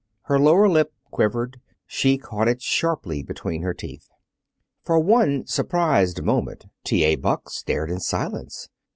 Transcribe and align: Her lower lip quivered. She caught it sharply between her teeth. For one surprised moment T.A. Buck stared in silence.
Her 0.23 0.39
lower 0.39 0.67
lip 0.67 0.93
quivered. 1.11 1.61
She 1.85 2.17
caught 2.17 2.47
it 2.47 2.59
sharply 2.59 3.21
between 3.21 3.61
her 3.61 3.75
teeth. 3.75 4.09
For 4.83 4.97
one 4.99 5.45
surprised 5.45 6.23
moment 6.23 6.65
T.A. 6.83 7.17
Buck 7.17 7.51
stared 7.51 7.91
in 7.91 7.99
silence. 7.99 8.69